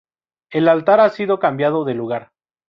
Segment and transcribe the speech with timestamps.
[0.49, 2.31] El altar ha sido cambiado de lugar.